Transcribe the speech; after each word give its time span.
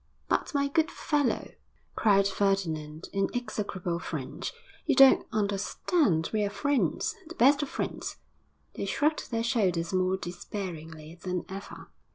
'But, 0.27 0.51
my 0.55 0.67
good 0.67 0.89
fellow,' 0.89 1.51
cried 1.95 2.27
Ferdinand, 2.27 3.07
in 3.13 3.29
execrable 3.35 3.99
French, 3.99 4.51
'you 4.87 4.95
don't 4.95 5.27
understand. 5.31 6.27
We 6.33 6.43
are 6.43 6.49
friends, 6.49 7.15
the 7.27 7.35
best 7.35 7.61
of 7.61 7.69
friends.' 7.69 8.17
They 8.73 8.85
shrugged 8.85 9.29
their 9.29 9.43
shoulders 9.43 9.93
more 9.93 10.17
despairingly 10.17 11.19
than 11.21 11.45
ever. 11.47 11.91